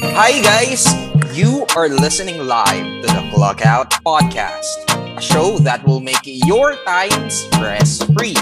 [0.00, 0.88] Hi, guys!
[1.36, 7.28] You are listening live to the Clockout Podcast, a show that will make your time
[7.28, 8.34] stress free.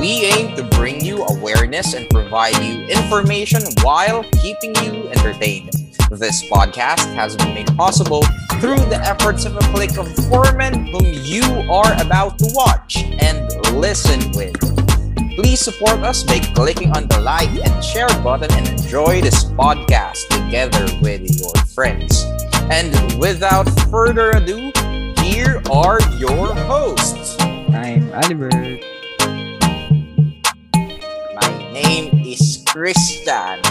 [0.00, 5.70] We aim to bring you awareness and provide you information while keeping you entertained.
[6.10, 8.22] This podcast has been made possible
[8.58, 12.96] through the efforts of a clique of four men whom you are about to watch
[13.20, 14.69] and listen with.
[15.40, 20.28] Please support us by clicking on the like and share button and enjoy this podcast
[20.28, 22.26] together with your friends.
[22.68, 24.70] And without further ado,
[25.24, 27.40] here are your hosts.
[27.40, 28.84] I'm Albert.
[31.32, 33.64] My name is Christian.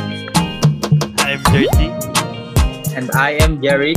[1.21, 1.93] I'm Dirty.
[2.97, 3.93] And I am Jerry.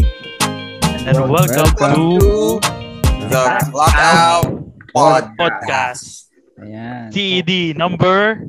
[1.08, 4.60] And welcome, welcome to to the Clockout
[4.94, 5.36] Podcast.
[5.40, 6.31] podcast.
[6.62, 7.10] Ayan.
[7.10, 8.46] TED number.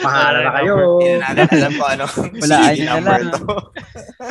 [0.00, 0.74] Pahala na kayo.
[0.98, 2.04] Hindi na natin alam kung ano
[2.42, 3.42] Wala, CD ayun na number lang.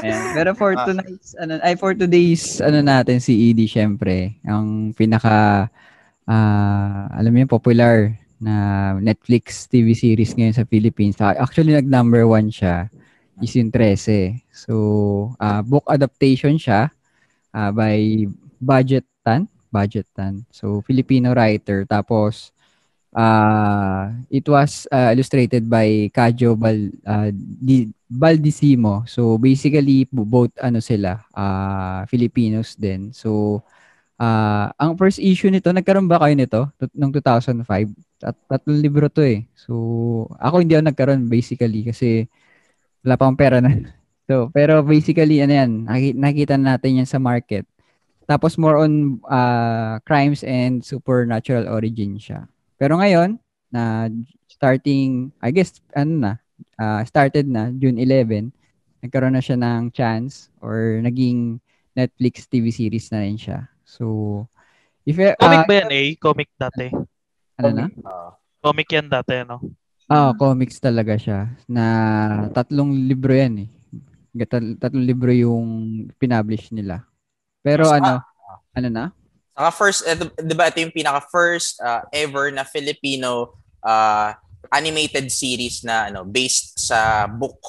[0.01, 0.21] Ayan.
[0.33, 0.83] Pero for Ah.
[0.83, 5.69] tonight's, ano, ay for today's, ano natin, si ED syempre, ang pinaka,
[6.25, 8.55] ah, alam mo yun, popular na
[8.99, 11.15] Netflix TV series ngayon sa Philippines.
[11.21, 12.89] Ah, Actually, nag-number one siya,
[13.39, 14.41] is yung 13.
[14.51, 14.73] So,
[15.37, 16.89] ah, book adaptation siya
[17.51, 18.25] ah, by
[18.57, 19.45] Budget Tan.
[19.73, 20.45] Budget Tan.
[20.53, 21.89] So, Filipino writer.
[21.89, 22.53] Tapos,
[23.13, 29.05] ah it was ah, illustrated by Kajo Bal, ah, Di, Baldissimo.
[29.09, 33.13] So, basically, bo- both ano sila, ah Filipinos din.
[33.13, 33.61] So,
[34.21, 36.61] ah ang first issue nito, nagkaroon ba kayo nito?
[36.95, 37.89] Noong 2005?
[38.21, 39.45] Tat tatlong libro to eh.
[39.57, 39.73] So,
[40.41, 42.29] ako hindi ako nagkaroon basically kasi
[43.03, 43.71] wala pa akong pera na.
[44.23, 45.71] So, pero basically, ano yan,
[46.15, 47.67] nakikita natin yan sa market.
[48.23, 52.47] Tapos more on uh, crimes and supernatural origin siya.
[52.79, 53.39] Pero ngayon,
[53.73, 54.07] na
[54.47, 56.33] starting, I guess, ano na,
[56.79, 58.53] uh, started na, June 11,
[59.03, 61.59] nagkaroon na siya ng chance or naging
[61.97, 63.67] Netflix TV series na rin siya.
[63.83, 64.47] So,
[65.03, 66.07] if uh, Comic ba yan eh?
[66.15, 66.87] Comic dati.
[67.59, 67.85] ano na?
[68.07, 68.31] Ah,
[68.63, 69.59] Comic yan dati, ano?
[70.11, 71.47] Ah, comics talaga siya.
[71.65, 71.85] Na
[72.51, 73.69] tatlong libro yan eh.
[74.45, 77.07] Tat- Tatlong libro yung pinublish nila.
[77.63, 78.13] Pero Mas- ano,
[78.75, 79.05] ano na?
[79.53, 83.53] Saka first, ito, di ba ito yung pinaka-first uh, ever na Filipino
[83.85, 84.33] uh,
[84.73, 87.61] animated series na ano based sa book.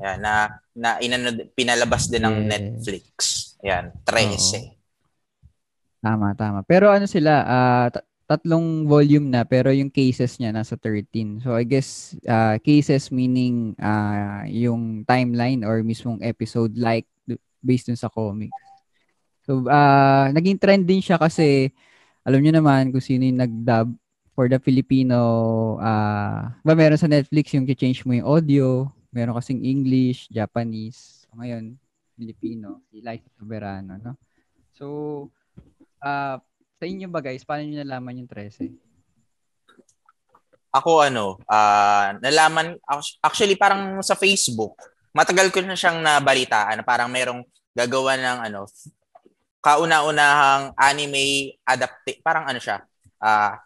[0.00, 0.32] Yan, na
[0.72, 2.48] na inano, pinalabas din ng Yes.
[2.48, 3.08] Netflix.
[3.60, 4.72] Yan, 13.
[6.00, 6.60] Tama, tama.
[6.64, 11.44] Pero ano sila, ah, ta- tatlong volume na pero yung cases niya nasa 13.
[11.44, 17.04] So I guess ah, cases meaning ah, yung timeline or mismong episode like
[17.60, 18.54] based dun sa comics.
[19.46, 21.70] So ah, naging trend din siya kasi
[22.26, 23.94] alam niyo naman kung sino yung nag-dub
[24.34, 29.62] for the Filipino ah, ba meron sa Netflix yung change mo yung audio, meron kasing
[29.62, 31.24] English, Japanese.
[31.24, 31.78] So ngayon
[32.18, 34.12] Filipino, si Liza Soberano, no?
[34.74, 34.86] So
[36.02, 36.42] ah
[36.76, 38.74] sa inyo ba guys, paano niyo nalaman yung 13?
[40.74, 42.82] Ako ano, ah nalaman
[43.22, 44.74] actually parang sa Facebook,
[45.14, 47.46] matagal ko na siyang nabalitaan na parang merong
[47.78, 48.66] gagawa ng ano
[49.66, 52.86] kauna-unahang anime adapt parang ano siya,
[53.18, 53.58] ah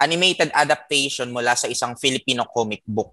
[0.00, 3.12] animated adaptation mula sa isang Filipino comic book.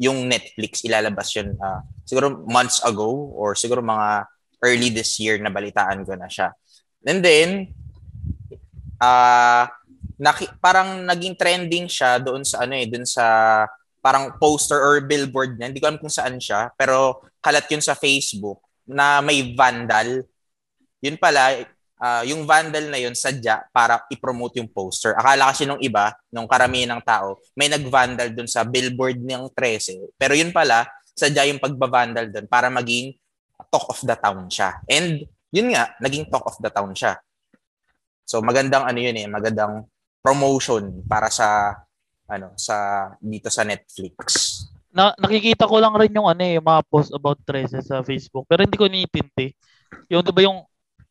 [0.00, 4.24] Yung Netflix ilalabas yun ah, siguro months ago or siguro mga
[4.64, 6.56] early this year na balitaan ko na siya.
[7.04, 7.76] And then
[9.04, 9.68] ah
[10.16, 13.26] naki, parang naging trending siya doon sa ano eh, doon sa
[14.00, 15.68] parang poster or billboard niya.
[15.68, 20.24] Hindi ko alam kung saan siya, pero kalat yun sa Facebook na may vandal.
[21.04, 21.60] Yun pala,
[22.00, 25.12] ah, yung vandal na yun sadya para i-promote yung poster.
[25.12, 30.16] Akala kasi nung iba, nung karamihan ng tao, may nag-vandal doon sa billboard ng 13.
[30.16, 33.12] Pero yun pala, sadya yung pagbavandal doon para maging
[33.68, 34.80] talk of the town siya.
[34.88, 37.20] And yun nga, naging talk of the town siya.
[38.24, 39.84] So magandang ano yun eh, magandang
[40.24, 41.76] promotion para sa
[42.24, 44.16] ano sa dito sa Netflix.
[44.94, 48.48] Na, nakikita ko lang rin yung ano eh, yung mga post about 13 sa Facebook.
[48.48, 49.52] Pero hindi ko niintindi.
[50.08, 50.64] Yung di ba yung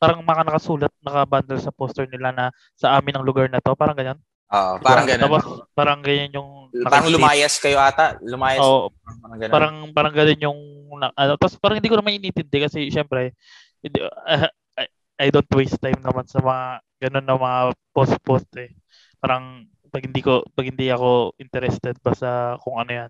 [0.03, 2.45] parang maka nakasulat, nakabundle sa poster nila na
[2.75, 3.71] sa amin ang lugar na to.
[3.79, 4.19] Parang ganyan.
[4.51, 5.23] Oo, parang ganun.
[5.23, 6.49] Tapos parang ganyan yung
[6.83, 8.59] parang lumayas kayo ata, lumayas.
[8.59, 8.91] Oo,
[9.23, 9.53] parang ganun.
[9.55, 10.59] parang parang ganun yung
[10.99, 13.31] ano tapos parang hindi ko naman inintindi kasi syempre
[13.79, 14.51] hindi, I,
[15.23, 16.65] I don't waste time naman sa mga
[17.07, 17.61] ganun na mga
[17.95, 18.75] post-post eh.
[19.23, 19.63] Parang
[19.93, 23.09] pag hindi ko pag hindi ako interested pa sa kung ano yan.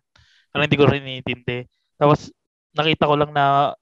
[0.54, 1.66] Parang hindi ko rin inintindi.
[1.98, 2.30] Tapos
[2.76, 3.74] nakita ko lang na,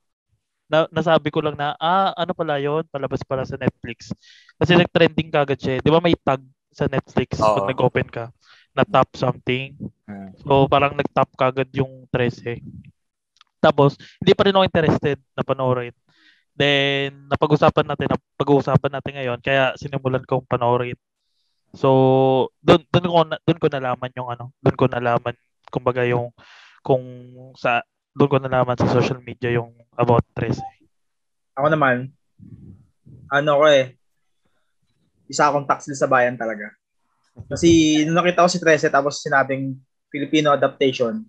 [0.72, 4.16] na nasabi ko lang na ah ano pala yon palabas pala sa Netflix.
[4.56, 5.74] Kasi nag-trending kagad siya.
[5.78, 5.80] eh.
[5.84, 6.40] 'Di ba may tag
[6.72, 7.60] sa Netflix Oo.
[7.60, 8.32] pag nag-open ka
[8.72, 9.76] na top something.
[10.08, 10.32] Hmm.
[10.48, 12.64] So parang nag-top kagad yung 13.
[13.60, 15.92] Tapos hindi pa rin ako interested na panoorin.
[16.56, 20.96] Then napag-usapan natin, pag-uusapan natin ngayon kaya sinimulan kong panoorin.
[21.76, 21.90] So
[22.64, 25.36] doon doon ko na, doon ko nalaman yung ano, doon ko nalaman
[25.72, 26.32] kumbaga yung
[26.82, 27.04] kung
[27.56, 30.60] sa doon ko nalaman sa social media yung about 13.
[31.56, 32.12] Ako naman,
[33.32, 33.96] ano ko eh,
[35.32, 36.76] isa akong taxi sa bayan talaga.
[37.48, 39.80] Kasi nung nakita ko si Trece tapos sinabing
[40.12, 41.24] Filipino adaptation,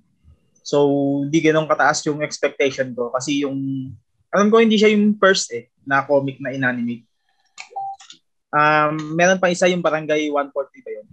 [0.63, 0.87] so
[1.23, 3.91] hindi ganun kataas yung expectation ko kasi yung,
[4.35, 7.07] alam ko hindi siya yung first eh, na comic na inanimate.
[8.53, 11.07] Um, meron pa isa yung Barangay 140 ba yun?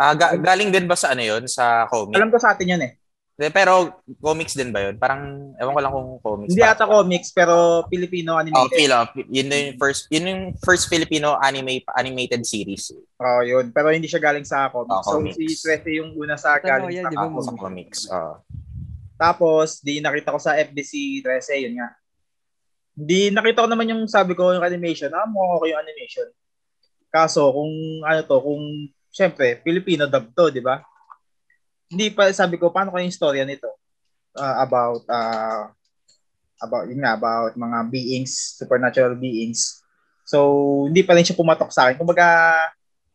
[0.00, 1.44] Ah, ga- galing din ba sa ano yun?
[1.46, 2.16] Sa comic?
[2.16, 3.01] Alam ko sa atin yun eh.
[3.32, 5.00] De, Pero comics din ba yun?
[5.00, 6.52] Parang, ewan ko lang kung comics.
[6.52, 8.76] Hindi ata comics pero Filipino Oh, animated.
[8.76, 8.98] Philo.
[9.32, 12.92] Yun na yung first, yun yung first Filipino anime animated series.
[13.16, 13.72] Oh, yun.
[13.72, 14.92] Pero hindi siya galing sa comics.
[14.92, 15.40] Oh, so comics.
[15.40, 17.48] si Trece yung una sa Totoo galing yan, sa di ba, comics.
[17.48, 18.00] Sa comics.
[18.12, 18.34] Oh.
[19.16, 21.88] Tapos, di nakita ko sa FBC 13, yun nga.
[22.92, 25.08] Di nakita ko naman yung sabi ko yung animation.
[25.16, 26.28] Ah, mukha ko yung animation.
[27.08, 27.72] Kaso, kung
[28.04, 28.64] ano to, kung
[29.08, 30.84] syempre, Filipino dub to, di ba?
[31.92, 33.68] Hindi pa sabi ko, paano ko yung storya nito?
[34.32, 35.68] Ah, about, uh,
[36.56, 39.84] about, yun nga, about mga beings, supernatural beings.
[40.24, 42.00] So, hindi pa rin siya pumatok sa akin.
[42.00, 42.24] Kumbaga,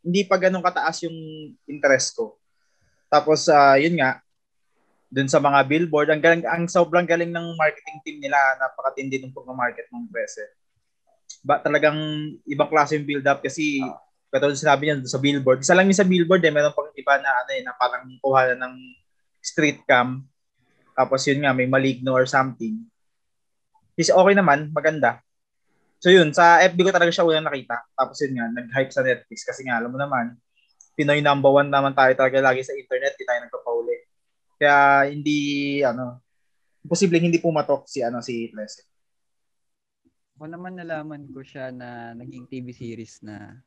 [0.05, 1.17] hindi pa ganun kataas yung
[1.65, 2.37] interest ko.
[3.09, 4.21] Tapos, ah, yun nga,
[5.09, 9.33] dun sa mga billboard, ang, galing, ang sobrang galing ng marketing team nila, napakatindi ng
[9.33, 10.43] pag-market ng Prese.
[11.41, 11.97] Ba, talagang
[12.45, 13.81] ibang klase yung build-up kasi
[14.27, 15.63] katulad sinabi niya sa billboard.
[15.63, 18.53] Isa lang yung sa billboard eh, meron pang iba na ano eh, na parang kuha
[18.53, 18.75] na ng
[19.39, 20.27] street cam.
[20.97, 22.83] Tapos yun nga, may maligno or something.
[23.97, 25.21] Is okay naman, maganda.
[25.97, 27.81] So yun, sa FB ko talaga siya unang nakita.
[27.97, 30.37] Tapos yun nga, nag-hype sa Netflix kasi nga, alam mo naman,
[30.97, 33.97] Pinoy number one naman tayo talaga lagi sa internet, di tayo nagpapauli.
[34.57, 35.37] Kaya hindi
[35.85, 36.25] ano,
[36.89, 38.81] posibleng hindi pumatok si ano si Trece.
[40.33, 43.61] Ako naman nalaman ko siya na naging TV series na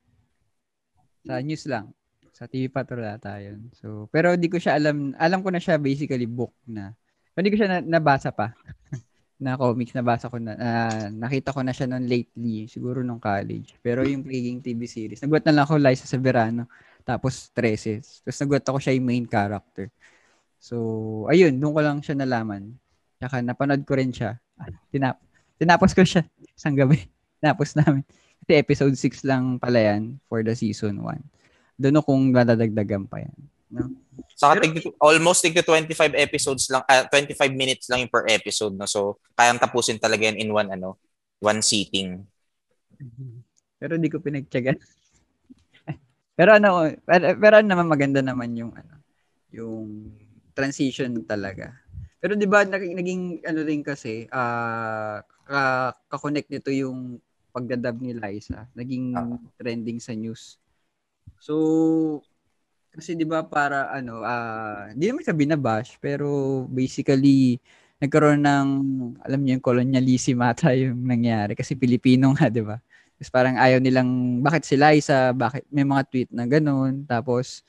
[1.26, 1.92] sa news lang.
[2.32, 3.68] Sa TV Patrol ata yun.
[3.76, 5.12] So, pero hindi ko siya alam.
[5.20, 6.96] Alam ko na siya basically book na.
[7.34, 8.56] Pero hindi ko siya na, nabasa pa.
[9.42, 10.52] na comics, nabasa ko na.
[10.56, 12.68] ah, nakita ko na siya noon lately.
[12.68, 13.76] Siguro nung college.
[13.80, 15.20] Pero yung naging TV series.
[15.24, 16.68] Nagulat na lang ako Liza Severano.
[17.04, 18.24] Tapos 13.
[18.24, 19.88] Tapos nagulat ako siya yung main character.
[20.60, 20.76] So,
[21.32, 21.56] ayun.
[21.56, 22.76] Doon ko lang siya nalaman.
[23.20, 24.36] Tsaka napanood ko rin siya.
[24.56, 25.20] Ah, Tinap
[25.60, 26.24] tinapos ko siya
[26.56, 27.04] isang gabi.
[27.40, 28.04] Tinapos namin.
[28.50, 31.22] Kasi episode 6 lang pala yan for the season 1.
[31.78, 33.38] Doon kung dadagdagan pa yan.
[33.70, 33.94] No?
[34.34, 38.74] Saka tig, almost tig 25 episodes lang, ah, 25 minutes lang yung per episode.
[38.74, 38.90] No?
[38.90, 40.98] So, kayang tapusin talaga yan in one, ano,
[41.38, 42.26] one sitting.
[43.78, 44.82] Pero hindi ko pinagtyagan.
[46.42, 48.98] pero ano, pero, pero ano naman maganda naman yung ano,
[49.54, 50.10] yung
[50.58, 51.70] transition talaga.
[52.18, 58.14] Pero 'di ba naging, naging ano rin kasi ah ka, ka-connect nito yung pagdadab ni
[58.14, 59.38] Liza, naging Ah.
[59.58, 60.56] trending sa news.
[61.42, 61.54] So
[62.90, 67.62] kasi 'di ba para ano ah hindi naman sabi na bash pero basically
[68.02, 68.68] nagkaroon ng
[69.22, 72.78] alam niyo yung colonialism ata yung nangyari kasi Pilipino nga 'di ba?
[73.18, 77.62] Tapos parang ayaw nilang bakit si Liza, bakit may mga tweet na ganun tapos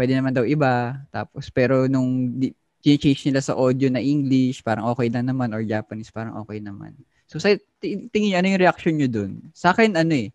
[0.00, 2.52] pwede naman daw iba tapos pero nung di,
[2.94, 6.94] change nila sa audio na English, parang okay lang naman or Japanese, parang okay naman.
[7.26, 9.32] So sa ti- tingin niyo ano yung reaction niyo dun?
[9.54, 10.30] Sa akin ano eh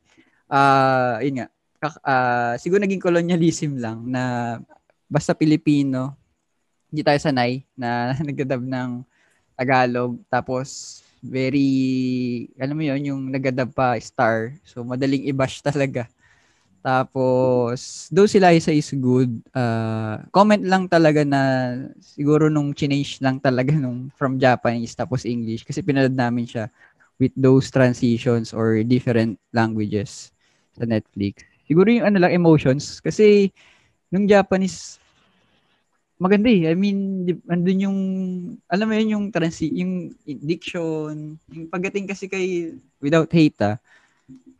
[0.52, 1.48] ah yun nga
[2.04, 4.56] ah, siguro naging colonialism lang na
[5.08, 6.16] basta Pilipino
[6.92, 8.90] hindi tayo sanay na nagdadab ng
[9.56, 10.20] Tagalog.
[10.28, 11.72] Tapos very
[12.60, 14.56] alam mo yun yung nagadab pa star.
[14.68, 16.12] So madaling i-bash talaga
[16.82, 21.42] tapos though si Liza is good ah, comment lang talaga na
[22.02, 26.66] siguro nung change lang talaga nung from Japanese tapos English kasi pinanood namin siya
[27.22, 30.34] with those transitions or different languages
[30.74, 31.46] sa Netflix.
[31.70, 33.54] Siguro yung ano lang emotions kasi
[34.10, 34.98] nung Japanese
[36.22, 36.70] maganda eh.
[36.70, 38.00] I mean, andun yung
[38.70, 43.78] alam mo yun yung transi yung diction, yung pagdating kasi kay without hate ah.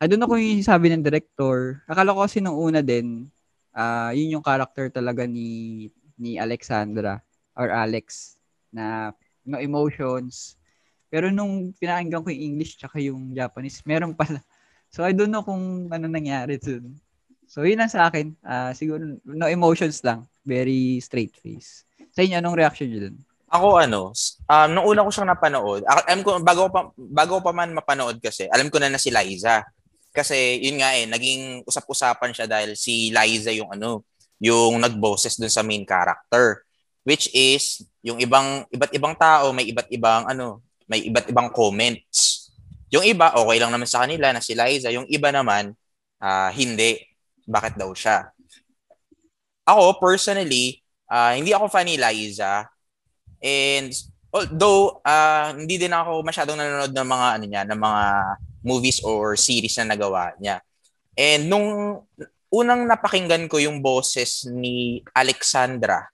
[0.02, 1.78] I don't know kung yung sabi ng director.
[1.86, 3.30] Akala ko kasi nung una din,
[3.70, 5.86] ah yun yung character talaga ni
[6.18, 7.22] ni Alexandra
[7.54, 8.34] or Alex
[8.74, 9.14] na
[9.46, 10.58] no emotions.
[11.06, 14.42] Pero nung pinakinggan ko yung English tsaka yung Japanese, meron pala.
[14.90, 16.98] So I don't know kung ano nangyari dun.
[17.46, 18.34] So yun lang sa akin.
[18.42, 20.26] Ah siguro no emotions lang.
[20.42, 21.86] Very straight face.
[22.10, 23.16] Sa inyo, anong reaction nyo dun?
[23.54, 24.10] Ako ano,
[24.50, 28.48] um, nung una ko siyang napanood, alam ko, bago pa, bago pa man mapanood kasi,
[28.48, 29.62] alam ko na na si Liza.
[30.12, 34.04] Kasi yun nga eh, naging usap-usapan siya dahil si Liza yung ano,
[34.36, 36.60] yung nagboses dun sa main character.
[37.02, 42.50] Which is yung ibang iba't ibang tao may iba't ibang ano may iba't ibang comments.
[42.92, 44.92] Yung iba okay lang naman sa kanila na si Liza.
[44.92, 45.72] Yung iba naman
[46.20, 47.00] uh, hindi.
[47.48, 48.30] Bakit daw siya?
[49.66, 50.78] Ako personally
[51.08, 52.68] uh, hindi ako fan ni Liza.
[53.42, 53.90] And
[54.30, 58.04] although uh, hindi din ako masyadong nanonood ng mga ano niya ng mga
[58.62, 60.62] movies or series na nagawa niya
[61.18, 62.00] and nung
[62.52, 66.12] unang napakinggan ko yung boses ni Alexandra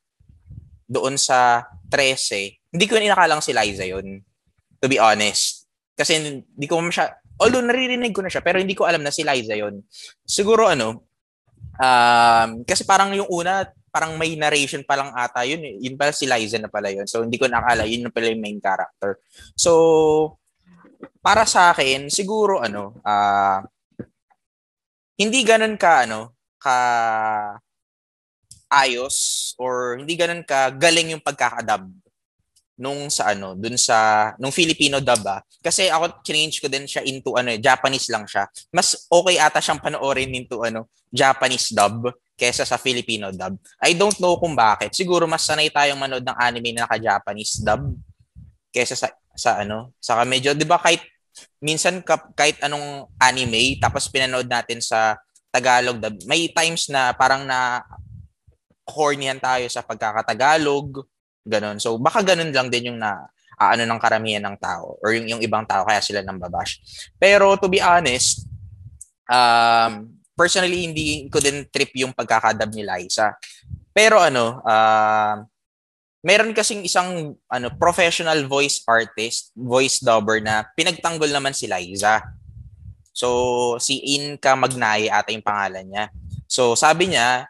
[0.89, 4.23] doon sa 13, hindi ko inakalang si Liza yun.
[4.79, 5.67] To be honest.
[5.99, 7.11] Kasi hindi ko masya,
[7.43, 9.83] although naririnig ko na siya, pero hindi ko alam na si Liza yun.
[10.23, 11.11] Siguro ano,
[11.77, 15.59] um, kasi parang yung una, parang may narration pa lang ata yun.
[15.61, 17.05] Yun pala si Liza na pala yun.
[17.11, 19.19] So hindi ko nakala, yun na pala yung main character.
[19.59, 20.38] So,
[21.23, 23.61] para sa akin, siguro ano, uh,
[25.19, 26.79] hindi ganun ka ano ka
[28.71, 31.91] ayos or hindi ganun ka galing yung pagkakadub
[32.79, 35.43] nung sa ano dun sa nung Filipino dub ah.
[35.59, 38.47] kasi ako change ko din siya into ano Japanese lang siya.
[38.71, 43.59] Mas okay ata siyang panoorin into ano Japanese dub kesa sa Filipino dub.
[43.83, 44.95] I don't know kung bakit.
[44.95, 47.99] Siguro mas sanay tayong manood ng anime na naka-Japanese dub
[48.71, 51.07] kesa sa sa ano saka medyo 'di ba kahit
[51.63, 52.03] minsan
[52.35, 55.15] kahit anong anime tapos pinanood natin sa
[55.55, 57.87] Tagalog may times na parang na
[58.89, 61.05] hornyan tayo sa pagkakatagalog,
[61.45, 61.77] ganun.
[61.77, 63.29] So baka ganun lang din yung na
[63.59, 66.81] ano ng karamihan ng tao or yung, yung ibang tao kaya sila nang babash.
[67.19, 68.47] Pero to be honest,
[69.29, 73.35] um, personally hindi ko din trip yung pagkakadab ni Liza.
[73.91, 75.43] Pero ano, uh,
[76.23, 82.23] meron kasing isang ano professional voice artist, voice dubber na pinagtanggol naman si Liza.
[83.15, 86.05] So si Inka Magnay ata yung pangalan niya.
[86.51, 87.47] So sabi niya,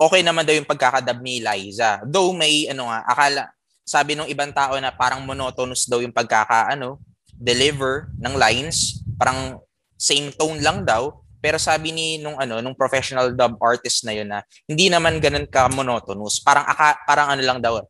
[0.00, 2.00] okay naman daw yung pagkakadab ni Liza.
[2.08, 3.42] Though may ano nga, akala
[3.84, 7.02] sabi ng ibang tao na parang monotonous daw yung pagkaka ano,
[7.36, 9.60] deliver ng lines, parang
[10.00, 11.19] same tone lang daw.
[11.40, 15.48] Pero sabi ni nung ano, nung professional dub artist na yun na hindi naman ganun
[15.48, 16.38] ka monotonous.
[16.44, 17.80] Parang aka, parang ano lang daw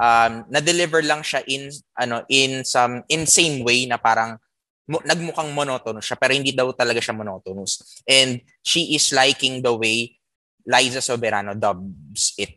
[0.00, 4.40] um, na-deliver lang siya in ano in some insane way na parang
[4.88, 8.02] mo, nagmukhang monotonous siya pero hindi daw talaga siya monotonous.
[8.08, 10.16] And she is liking the way
[10.64, 12.56] Liza Soberano dubs it.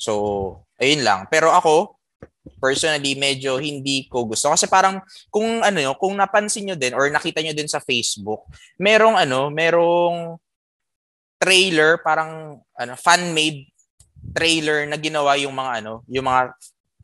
[0.00, 1.28] So, ayun lang.
[1.28, 1.99] Pero ako,
[2.60, 4.48] personally, medyo hindi ko gusto.
[4.52, 8.48] Kasi parang, kung ano yun, kung napansin nyo din or nakita nyo din sa Facebook,
[8.80, 10.40] merong ano, merong
[11.40, 13.68] trailer, parang ano, fan-made
[14.36, 16.52] trailer na ginawa yung mga ano, yung mga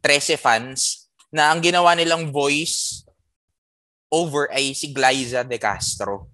[0.05, 3.03] 13 fans na ang ginawa nilang voice
[4.13, 6.31] over ay si Glyza De Castro.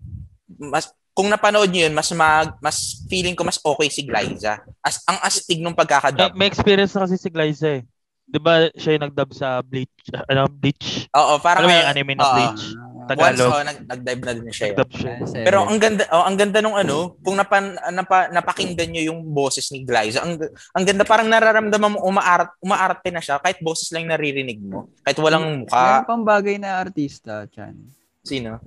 [0.46, 4.60] Mas kung napanood niyo yun, mas mag, mas feeling ko mas okay si Glyza.
[4.80, 6.32] As ang astig nung pagkakadub.
[6.36, 7.82] May, may experience na kasi si Glyza eh.
[8.28, 11.10] 'Di ba siya yung nagdub sa Bleach, ano, Bleach?
[11.12, 12.64] Oo, parang ano yung anime na uh, Bleach.
[13.02, 13.50] Tagalog.
[13.50, 14.66] Once, oh, nag, nag-dive na din siya.
[14.78, 15.14] siya.
[15.42, 19.66] Pero ang ganda oh, ang ganda nung ano, kung napan, napa, napakinggan niyo yung boses
[19.74, 20.38] ni Glyza, ang
[20.70, 25.18] ang ganda parang nararamdaman mo umaarat umaarte na siya kahit boses lang naririnig mo, kahit
[25.18, 26.06] walang mukha.
[26.06, 27.74] Meron pang bagay na artista, Chan.
[28.22, 28.62] Sino?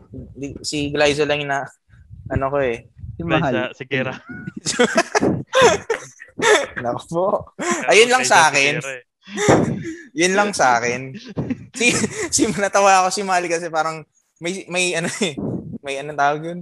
[0.68, 1.64] Si Glyza lang na
[2.28, 2.92] ano ko eh.
[3.16, 3.72] Si Mahal.
[3.72, 4.12] Sa, si Kira.
[6.84, 7.28] Nako po.
[7.88, 8.84] Ayun lang sa akin.
[10.20, 11.12] Yun lang sa akin.
[11.76, 11.92] Si,
[12.32, 14.06] si natawa ako si Mali kasi parang
[14.40, 15.36] may may ano eh,
[15.84, 16.60] may ano tawag yun?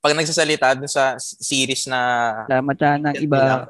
[0.00, 2.00] Pag nagsasalita dun sa series na
[2.46, 3.42] Salamat siya ng iba.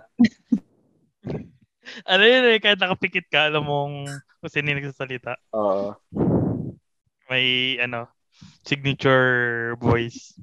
[2.13, 3.95] ano yun eh, kahit nakapikit ka, alam mong
[4.43, 5.41] kung sino yung nagsasalita.
[5.57, 5.97] Oo.
[7.27, 8.07] May ano,
[8.63, 10.37] signature voice.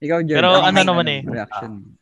[0.00, 0.38] Ikaw, John.
[0.40, 1.20] Pero ano naman eh.
[1.22, 1.98] Reaction.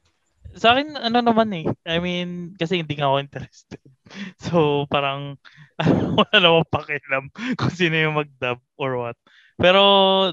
[0.54, 1.66] Sa akin, ano naman eh.
[1.82, 3.82] I mean, kasi hindi nga ako interested.
[4.36, 5.40] So, parang,
[6.20, 9.16] wala naman pakialam kung sino yung mag-dub or what.
[9.56, 9.80] Pero,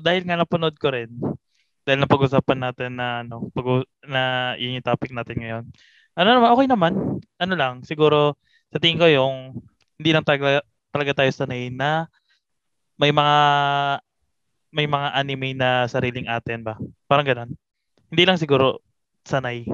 [0.03, 1.07] dahil nga napanood ko rin,
[1.87, 5.63] dahil napag-usapan natin na, ano, pag na yun yung topic natin ngayon.
[6.19, 6.93] Ano naman, okay naman.
[7.39, 8.35] Ano lang, siguro,
[8.75, 9.35] sa tingin ko yung,
[9.97, 10.61] hindi lang talaga,
[10.91, 12.11] talaga tayo sanay na
[12.99, 13.37] may mga
[14.71, 16.75] may mga anime na sariling atin ba?
[17.07, 17.51] Parang ganun.
[18.11, 18.79] Hindi lang siguro
[19.27, 19.67] sanay.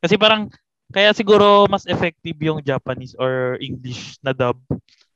[0.00, 0.48] Kasi parang,
[0.90, 4.58] kaya siguro mas effective yung Japanese or English na dub.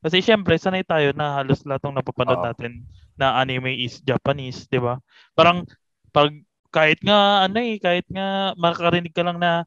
[0.04, 2.84] Kasi syempre, sanay tayo na halos lahat ng napapanood uh natin
[3.16, 5.00] na anime is Japanese, di ba?
[5.32, 5.64] Parang,
[6.12, 6.30] pag,
[6.68, 9.64] kahit nga, ano eh, kahit nga makakarinig ka lang na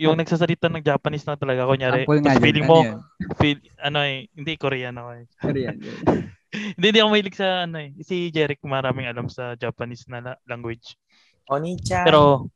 [0.00, 2.08] yung nagsasalita ng Japanese na talaga, kunyari,
[2.40, 3.06] feeling mo, ano,
[3.38, 5.24] feel, ano eh, hindi, Korean ako eh.
[5.38, 5.76] Korean.
[6.76, 7.90] hindi, hindi ako mahilig sa ano eh.
[8.02, 10.96] Si Jeric maraming alam sa Japanese na language.
[11.48, 12.04] Onichan.
[12.04, 12.48] Pero,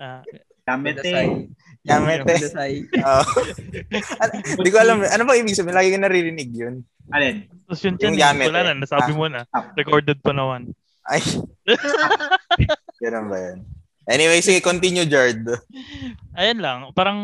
[0.00, 0.22] uh,
[0.62, 1.10] Yamete.
[1.10, 1.50] Ano,
[4.54, 5.02] Hindi ko alam.
[5.02, 5.74] Ano ba ibig sabihin?
[5.74, 6.86] Lagi ko naririnig yun.
[7.10, 7.50] Alin?
[7.66, 9.18] Tapos yun Yung gamit, wala na, nasabi Ah.
[9.18, 9.42] mo na.
[9.50, 9.74] Ah.
[9.74, 10.70] Recorded pa naman.
[11.02, 11.18] Ay.
[13.02, 13.58] Ganun ba yun?
[14.06, 15.46] Anyway, sige, continue, Jard.
[16.34, 17.18] Ayan lang, parang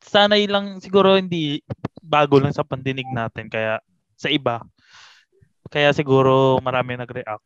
[0.00, 1.60] sanay lang siguro hindi
[2.00, 3.80] bago lang sa pandinig natin kaya
[4.14, 4.60] sa iba.
[5.68, 7.44] Kaya siguro marami nag-react.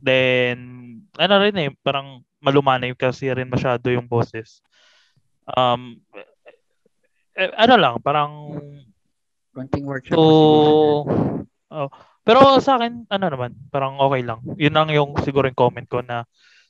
[0.00, 0.58] Then,
[1.16, 4.64] ano rin eh, parang malumanay kasi rin masyado yung boses.
[5.44, 6.00] Um,
[7.36, 8.32] eh, ano lang, parang
[9.50, 10.14] Konting workshop.
[10.14, 10.22] So,
[11.74, 11.90] oh,
[12.22, 14.40] pero sa akin, ano naman, parang okay lang.
[14.54, 16.22] Yun lang yung siguro yung comment ko na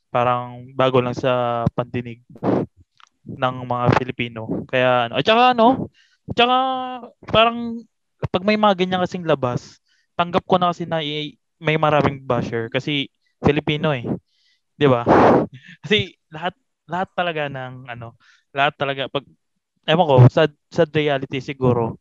[0.08, 2.24] parang bago lang sa pandinig
[3.28, 4.64] ng mga Filipino.
[4.64, 5.68] Kaya ano, at saka ano,
[6.32, 6.56] at saka
[7.28, 7.84] parang
[8.32, 9.78] pag may mga ganyan kasing labas,
[10.16, 11.04] tanggap ko na kasi na
[11.60, 13.12] may maraming basher kasi
[13.44, 14.08] Filipino eh.
[14.80, 15.04] 'Di ba?
[15.84, 16.54] kasi lahat
[16.88, 18.16] lahat talaga ng ano,
[18.56, 19.24] lahat talaga pag
[19.88, 21.98] ewan ko, sa sa reality siguro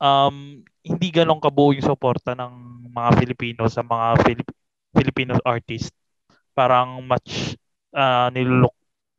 [0.00, 2.52] um hindi ganong kabuo yung suporta ng
[2.88, 4.56] mga Filipino sa mga Filip-
[4.96, 5.92] Filipino artist.
[6.56, 7.54] Parang much
[7.94, 8.74] uh, nilook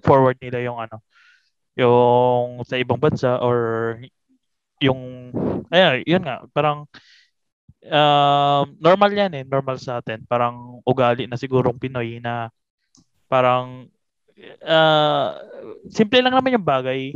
[0.05, 1.01] forward nila yung ano,
[1.77, 3.98] yung sa ibang bansa or
[4.81, 5.31] yung
[5.74, 6.86] ayan, yun nga, parang
[7.88, 10.21] um, normal yan eh, normal sa atin.
[10.29, 12.51] Parang ugali na sigurong Pinoy na
[13.31, 13.89] parang
[14.65, 15.29] uh,
[15.89, 17.15] simple lang naman yung bagay.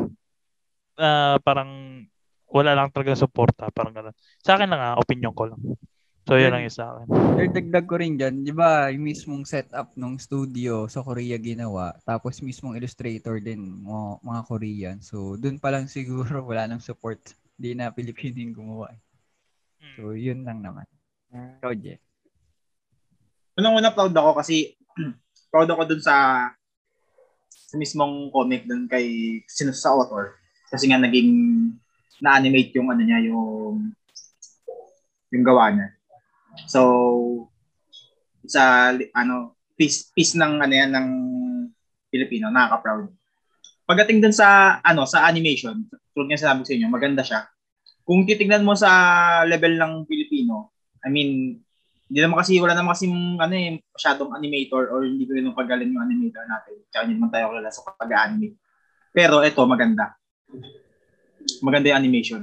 [0.96, 2.02] Uh, parang
[2.48, 4.16] wala lang talaga suporta, parang gano'n.
[4.40, 5.60] Sa akin lang ah, opinion ko lang.
[6.26, 7.06] So, yun lang yung sa akin.
[7.54, 12.42] Dagdag ko rin dyan, di ba, yung mismong setup ng studio sa Korea ginawa, tapos
[12.42, 14.98] mismong illustrator din, mga, mga Korean.
[15.06, 17.22] So, dun pa lang siguro wala nang support.
[17.54, 18.90] Di na Pilipino yung gumawa.
[18.90, 19.05] eh.
[19.86, 19.94] Hmm.
[20.02, 20.90] So, yun lang naman.
[21.30, 22.02] Ikaw, Jeff.
[23.56, 24.74] Unang-una proud ako kasi
[25.54, 26.50] proud ako dun sa
[27.48, 30.36] sa mismong comic dun kay sino sa author
[30.68, 31.32] kasi nga naging
[32.20, 33.80] na-animate yung ano niya yung
[35.32, 35.88] yung gawa niya.
[36.68, 36.82] So
[38.44, 41.10] sa ano piece piece ng ano yan ng
[42.12, 43.12] Pilipino nakaka-proud.
[43.88, 47.42] Pagdating dun sa ano sa animation, tulad nga sinabi ko sa inyo, maganda siya.
[48.06, 48.90] Kung titingnan mo sa
[49.50, 50.70] level ng Pilipino,
[51.02, 51.58] I mean,
[52.06, 55.90] hindi naman kasi, wala naman kasi ano eh, masyadong animator or hindi ko rin pagaling
[55.90, 56.78] yung animator natin.
[56.94, 58.58] Tsaka hindi naman tayo kilala sa pag-animate.
[59.10, 60.14] Pero ito, maganda.
[61.66, 62.42] Maganda yung animation.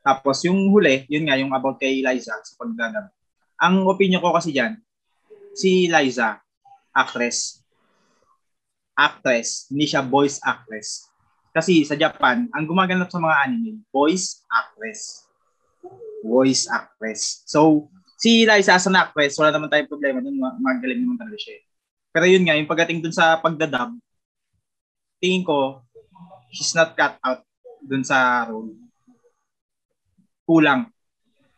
[0.00, 3.12] Tapos yung huli, yun nga, yung about kay Liza sa pagdadab.
[3.60, 4.80] Ang opinion ko kasi dyan,
[5.52, 6.40] si Liza,
[6.96, 7.60] actress.
[8.96, 11.12] Actress, hindi siya voice actress.
[11.50, 15.26] Kasi sa Japan, ang gumaganap sa mga anime, voice actress.
[16.20, 17.42] Voice actress.
[17.44, 20.36] So, si Liza as an actress, wala naman tayong problema dun.
[20.36, 21.56] ma- Magaling naman talaga siya.
[21.56, 21.62] eh.
[22.08, 23.94] Pero yun nga, yung pagdating dun sa pagdadub,
[25.18, 25.82] tingin ko,
[26.50, 27.42] she's not cut out
[27.80, 28.74] dun sa role.
[30.44, 30.88] Kulang.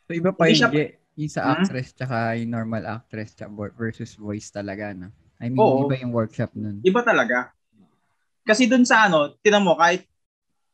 [0.04, 1.52] So, iba pa Hindi yung, siya- Je- yung sa Hmm?
[1.56, 5.10] actress tsaka yung normal actress tsaka versus voice talaga, no?
[5.40, 5.86] I mean, Oo.
[5.86, 6.82] iba yung workshop nun.
[6.82, 7.54] Iba talaga.
[8.50, 10.10] Kasi dun sa ano, tinan mo, kahit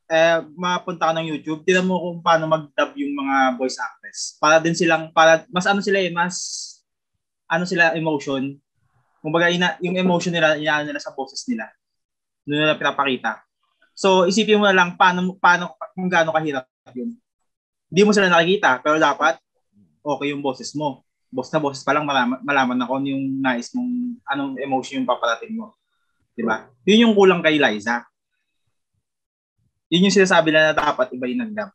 [0.08, 4.40] eh, mapunta ka ng YouTube, tinan mo kung paano mag-dub yung mga voice actress.
[4.40, 6.34] Para din silang, para, mas ano sila eh, mas,
[7.44, 8.56] ano sila, emotion.
[9.20, 11.68] Kumbaga, ina, yung emotion nila, inaano nila sa boses nila.
[12.48, 13.44] Doon nila pinapakita.
[13.92, 16.64] So, isipin mo na lang paano, paano, kung gaano kahirap
[16.96, 17.12] yun.
[17.92, 19.36] Hindi mo sila nakikita, pero dapat,
[20.00, 21.04] okay yung boses mo.
[21.28, 23.92] Boses na boses pa lang, malaman, malaman na kung ano yung nais mong,
[24.32, 25.75] anong emotion yung paparating mo.
[26.37, 26.68] Di ba?
[26.85, 28.05] Yun yung kulang kay Liza.
[29.88, 31.72] Yun yung sinasabi na, na dapat iba yung nag-dub.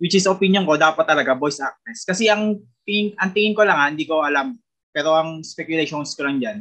[0.00, 2.02] Which is opinion ko, dapat talaga voice actress.
[2.02, 4.56] Kasi ang tingin, ang tingin ko lang, ha, hindi ko alam,
[4.90, 6.58] pero ang speculations ko lang dyan,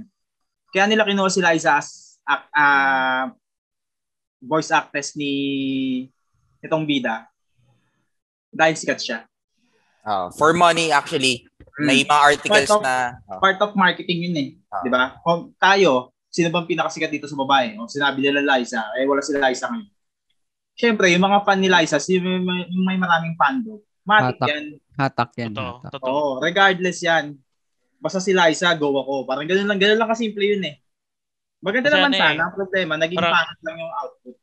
[0.69, 3.31] kaya nila kinuha si Liza as ah,
[4.37, 5.33] voice actress ni
[6.61, 7.25] itong bida
[8.51, 9.19] dahil sikat siya.
[10.03, 11.47] Ah, for money, actually,
[11.79, 12.95] may mga articles Part of- na...
[13.31, 14.49] oh, Part of marketing yun eh.
[14.67, 14.83] Ah.
[14.83, 15.15] Di ba?
[15.23, 17.75] Kung tayo, sino bang pinakasikat dito sa babae?
[17.81, 19.91] O sinabi nila Liza, eh wala si Liza ngayon.
[20.79, 24.47] Siyempre, yung mga fan ni Liza, si, may, may, yung may maraming fandom, matik Hatak.
[24.47, 24.65] yan.
[24.95, 25.51] Hatak yan.
[25.51, 25.91] Totoo, hatak.
[25.99, 26.07] totoo.
[26.07, 27.35] Oo, regardless yan.
[27.99, 29.27] Basta si Liza, go ako.
[29.27, 30.79] Parang ganun lang, ganun lang kasimple yun eh.
[31.59, 32.41] Maganda Kasi naman ano eh, sana.
[32.47, 34.35] Ang problema, naging parang- pangit lang yung output.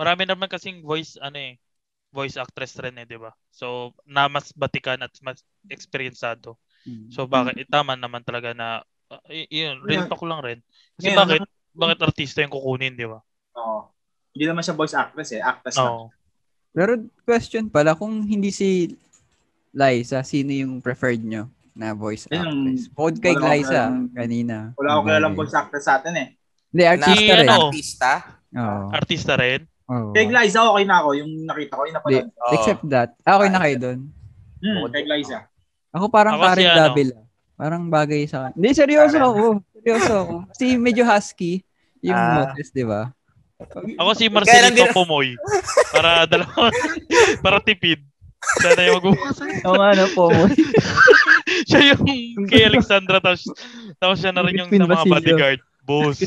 [0.00, 1.60] Marami naman kasing voice, ano eh,
[2.08, 3.28] voice actress rin eh, di ba?
[3.52, 6.56] So, na mas batikan at mas experiencado.
[6.88, 7.12] Mm.
[7.12, 8.80] So, bakit, eh, tama naman talaga na,
[9.12, 10.58] uh, yun, Ngayon- talk lang rin.
[10.96, 11.40] Kasi ngayon, bakit,
[11.72, 13.20] bakit artista yung kukunin, di ba?
[13.54, 13.88] Oo.
[14.32, 15.40] Hindi naman siya voice actress eh.
[15.40, 15.86] Actress lang.
[15.86, 16.04] Oo.
[16.72, 18.96] Pero question pala, kung hindi si
[19.70, 22.82] Liza, sino yung preferred nyo na voice Yun ang- actress?
[22.88, 23.82] Bukod kay wala akong Liza,
[24.14, 24.56] kanina.
[24.74, 26.28] Wala ako kilalang voice actress sa atin eh.
[26.70, 27.44] Hindi, artista Si rin.
[27.46, 27.60] ano?
[27.62, 28.10] artista.
[28.52, 28.84] Oo.
[28.90, 29.60] Artista rin.
[29.84, 30.08] Oo.
[30.12, 31.08] Kay Glyza, okay na ako.
[31.20, 32.28] Yung nakita ko, yung napanood.
[32.30, 32.52] Oo.
[32.54, 33.10] Except that.
[33.22, 33.98] Ah, okay na kayo doon.
[34.56, 35.38] Hmm, kay Glyza.
[35.92, 36.78] Ako parang Ako si Karen ano.
[36.80, 37.18] Davila.
[37.62, 38.58] Parang bagay sa akin.
[38.58, 39.22] Hindi, seryoso Karen.
[39.24, 39.42] ako.
[39.72, 40.34] Seryoso ako.
[40.50, 41.62] Kasi medyo husky.
[42.02, 42.50] Yung Ah.
[42.50, 43.14] Motes, di ba?
[43.94, 45.38] Ako si Marcelito din- Pomoy.
[45.94, 46.74] Para dalawa,
[47.38, 48.02] para tipid.
[48.58, 49.38] Siya na yung magbubukas.
[49.70, 50.44] Oo nga, no, po mo.
[51.70, 52.02] siya yung
[52.42, 53.46] kay Alexandra, tapos,
[53.96, 55.60] tapos siya na rin yung sa mga bodyguard.
[55.84, 56.18] Boss.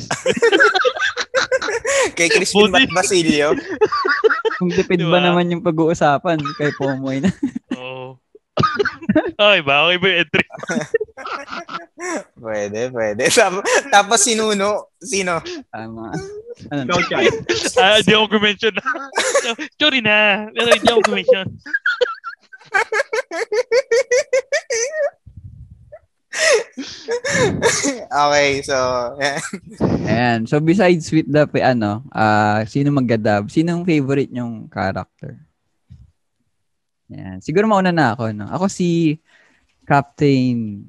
[2.13, 2.71] Kay Crispin.
[2.89, 3.51] Basilio.
[4.55, 5.25] Kung tipid Di ba ba?
[5.25, 7.35] naman yung pag-uusapan kay Pomoy na.
[9.35, 9.87] Okay ba?
[9.87, 10.45] Okay ba yung entry?
[12.45, 13.23] Pwede, pwede.
[13.31, 15.41] Tapos, tapos si Nuno, sino?
[15.71, 16.13] Tama.
[16.71, 16.81] Ano?
[16.85, 17.23] Ikaw, Chan.
[17.81, 18.75] Ah, hindi ako gumention.
[19.81, 20.47] Sorry na.
[20.53, 21.47] Pero hindi ako gumention.
[28.11, 28.75] okay, so,
[29.19, 29.39] eh,
[30.05, 30.45] Ayan.
[30.47, 33.47] So besides with the ano, ah sino magdadab?
[33.47, 35.44] Sinong favorite nyong character?
[37.07, 37.37] Ayan.
[37.39, 38.47] Siguro mauna na ako, no?
[38.47, 39.19] Ako si
[39.85, 40.81] Captain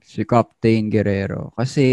[0.00, 1.86] si Captain Guerrero kasi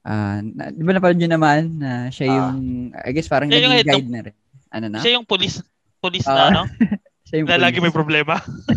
[0.00, 2.34] ah na, di ba napanood nyo naman na siya Ah.
[2.38, 2.56] yung
[2.96, 4.36] I guess parang Siya yung guide na rin.
[4.70, 4.98] Ano na?
[5.02, 5.60] Siya yung police
[5.98, 6.62] police Ah, na ano?
[7.26, 7.98] Siya yung Na lagi may police.
[7.98, 8.34] problema.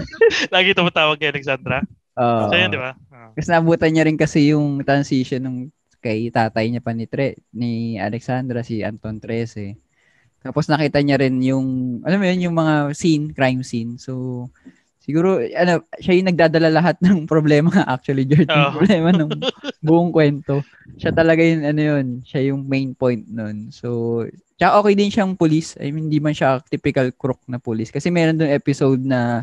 [0.56, 1.82] lagi tumatawag kay Alexandra.
[2.15, 2.50] Oo.
[2.50, 2.91] Siya yun, di ba?
[3.10, 3.30] Ah.
[3.34, 5.60] Kasi nabutan niya rin kasi yung transition nung
[6.00, 9.74] kay tatay niya pa ni, Tre, ni Alexandra, si Anton Trece.
[10.46, 13.98] Tapos nakita niya rin yung, alam mo yun, yung mga scene, crime scene.
[13.98, 14.46] So,
[15.02, 18.54] siguro, ano, siya yung nagdadala lahat ng problema actually, George.
[18.54, 18.78] Oo.
[18.78, 19.34] problema ng
[19.86, 20.62] buong kwento.
[21.02, 23.74] Siya talaga yung, ano yun, siya yung main point nun.
[23.74, 24.22] So,
[24.62, 25.82] tsaka okay din siyang police.
[25.82, 27.90] I mean, hindi man siya typical crook na police.
[27.90, 29.42] Kasi meron doon episode na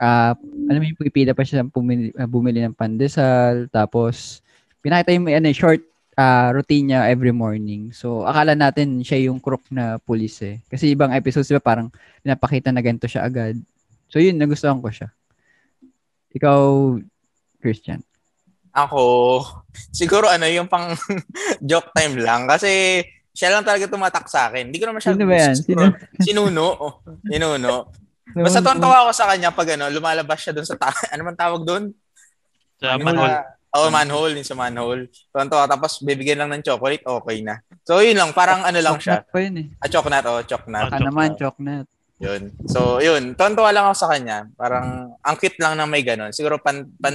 [0.00, 0.32] ah
[0.72, 4.40] alam mo yung pipila pa siya bumili, ah, bumili ng pandesal tapos
[4.80, 5.84] pinakita yung ano, short
[6.20, 7.96] ah, routine niya every morning.
[7.96, 10.56] So akala natin siya yung crook na police eh.
[10.68, 11.88] Kasi ibang episodes diba parang
[12.20, 13.56] pinapakita na ganito siya agad.
[14.12, 15.08] So yun, nagustuhan ko siya.
[16.36, 16.60] Ikaw,
[17.58, 18.02] Christian.
[18.70, 19.42] ako,
[19.90, 20.94] siguro ano, yung pang
[21.68, 22.46] joke time lang.
[22.46, 23.02] Kasi,
[23.34, 24.70] siya lang talaga tumatak sa akin.
[24.70, 25.54] Hindi ko naman siya Sino ba yan?
[25.58, 25.82] Sino?
[26.26, 26.66] Si Nuno.
[26.78, 26.94] Oh,
[27.26, 27.90] si Nuno.
[28.30, 31.62] Basta tontawa ako sa kanya pag ano, lumalabas siya doon sa ta- ano man tawag
[31.66, 31.84] doon?
[32.78, 33.42] Sa manhole.
[33.70, 35.06] Oh, manhole, yung sa manhole.
[35.30, 37.62] Tontawa, tapos bibigyan lang ng chocolate, okay na.
[37.86, 39.22] So, yun lang, parang ano lang siya.
[39.22, 39.66] Choknat pa yun eh.
[39.78, 40.42] Ah, choknat, oh.
[40.42, 41.86] Ah, Baka naman, choknat.
[42.18, 42.42] Yun.
[42.66, 43.38] So, yun.
[43.38, 44.50] Tontuwa lang ako sa kanya.
[44.58, 46.34] Parang, ang cute lang na may ganun.
[46.34, 47.14] Siguro pan, pan,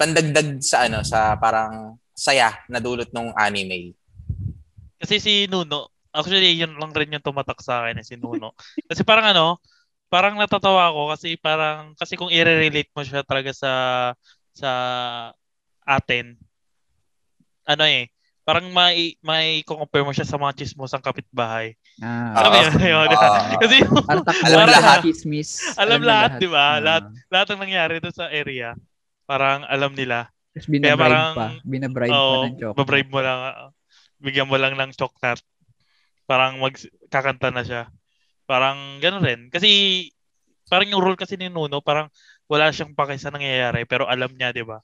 [0.00, 3.92] pandagdag sa ano, sa parang saya na dulot ng anime.
[4.96, 8.56] Kasi si Nuno, actually yun lang rin yung tumatak sa akin eh, si Nuno.
[8.88, 9.60] Kasi parang ano,
[10.10, 13.72] parang natatawa ako kasi parang kasi kung i-relate mo siya talaga sa
[14.50, 14.70] sa
[15.90, 16.38] atin.
[17.64, 18.10] Ano eh,
[18.42, 21.74] parang may may compare mo siya sa mga chismosang kapitbahay.
[21.98, 23.08] Ah, Alam mo yun, yun.
[23.08, 23.38] Oo.
[23.58, 24.98] kasi Parang takbo Alam lahat.
[25.02, 25.50] chismis.
[25.76, 26.58] Alam niya lahat, di ba?
[26.58, 26.78] Ah.
[26.78, 27.04] Lahat.
[27.26, 28.74] lahat ng nangyari doon sa area,
[29.24, 30.26] parang alam nila.
[30.50, 31.46] Tapos binabribe parang- pa.
[31.62, 32.76] Binabribe pa Oo, ng chocolate.
[32.76, 33.68] babribe mo lang, ah,
[34.18, 35.38] bigyan mo lang ng choknat.
[36.24, 36.74] Parang mag
[37.06, 37.82] kakanta na siya.
[38.44, 39.40] Parang gano'n rin.
[39.46, 39.68] Kasi
[40.66, 42.10] parang yung role kasi ni Nuno, parang
[42.46, 44.82] wala siyang pake sa nangyayari pero alam niya, 'di ba?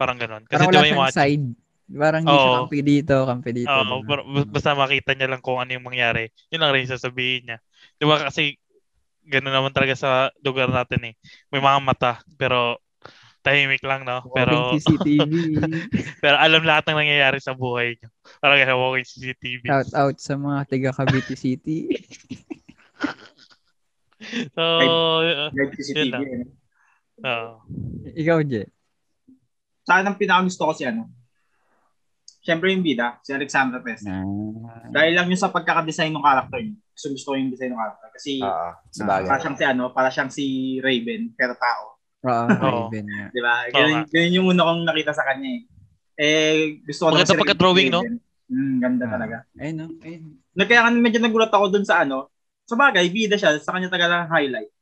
[0.00, 0.48] Parang gano'n.
[0.48, 1.46] Kasi Parang di wala ba yung mga side.
[1.90, 3.68] Parang hindi siya kampi dito, kampi dito.
[3.68, 4.08] Oo, diba?
[4.08, 6.32] par- basta makita niya lang kung ano yung mangyari.
[6.48, 7.58] Yun lang rin yung sasabihin niya.
[8.00, 8.56] 'Di ba kasi
[9.28, 10.10] gano'n naman talaga sa
[10.40, 11.14] lugar natin eh.
[11.52, 12.80] May mga mata pero
[13.44, 14.24] tahimik lang, no?
[14.32, 15.32] Pero Walking CCTV.
[16.24, 18.08] pero alam lahat ng nangyayari sa buhay niyo.
[18.40, 19.68] Parang gano'n walking CCTV.
[19.68, 21.92] Shout out sa mga taga Cavite City.
[24.52, 24.60] So,
[25.24, 26.12] uh, Live CCTV.
[26.12, 26.44] lang.
[26.44, 27.24] eh.
[27.24, 27.52] oo.
[28.12, 28.68] Ikaw, Je.
[29.90, 31.10] Sa akin, ang pinakagusto ko si ano,
[32.40, 34.00] Siyempre yung bida, si Alexandra Pes.
[34.08, 34.24] Ah,
[34.88, 36.72] Dahil lang yung sa pagkakadesign ng character niya.
[36.88, 38.08] Gusto, gusto ko yung design ng character.
[38.16, 38.72] Kasi Ah,
[39.04, 39.28] bagay.
[39.28, 40.44] para siyang si ano, para siyang si
[40.80, 42.00] Raven, pero tao.
[42.24, 42.80] Oo, Oo.
[42.88, 43.04] Raven.
[43.28, 43.54] Di ba?
[43.68, 45.60] Ganun, ganun yung una kong nakita sa kanya eh.
[46.16, 48.00] Eh, gusto ko Maganda si pagka-drawing, no?
[48.48, 49.12] Mm, ganda Ah.
[49.12, 49.36] talaga.
[49.60, 49.86] Ayun, no?
[50.00, 50.22] Ayun.
[50.56, 52.32] Na kaya medyo nagulat ako dun sa ano.
[52.64, 54.72] Sa bagay, bida siya, sa kanya taga highlight.